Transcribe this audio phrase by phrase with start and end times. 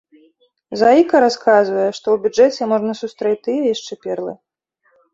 [0.81, 4.33] Заіка расказвае, што у бюджэце можна сустрэць тыя яшчэ перлы.